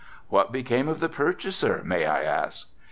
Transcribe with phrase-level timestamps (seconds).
[0.29, 2.67] "What became of the purchaser, may I ask?"